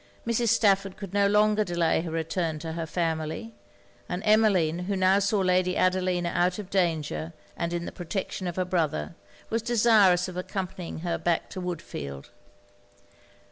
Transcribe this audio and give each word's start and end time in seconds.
Mrs. 0.25 0.47
Stafford 0.47 0.97
could 0.97 1.13
no 1.13 1.27
longer 1.27 1.63
delay 1.63 2.01
her 2.01 2.09
return 2.09 2.57
to 2.57 2.71
her 2.71 2.87
family; 2.87 3.53
and 4.09 4.23
Emmeline, 4.25 4.85
who 4.85 4.95
now 4.95 5.19
saw 5.19 5.41
Lady 5.41 5.77
Adelina 5.77 6.29
out 6.33 6.57
of 6.57 6.71
danger 6.71 7.33
and 7.55 7.71
in 7.71 7.85
the 7.85 7.91
protection 7.91 8.47
of 8.47 8.55
her 8.55 8.65
brother, 8.65 9.13
was 9.51 9.61
desirous 9.61 10.27
of 10.27 10.35
accompanying 10.37 11.01
her 11.01 11.19
back 11.19 11.51
to 11.51 11.61
Woodfield. 11.61 12.29